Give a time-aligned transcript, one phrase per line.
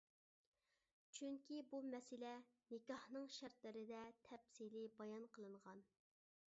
[1.17, 2.31] چۈنكى بۇ مەسىلە
[2.73, 5.89] «نىكاھنىڭ شەرتلىرى» دە تەپسىلىي بايان قىلىنغان.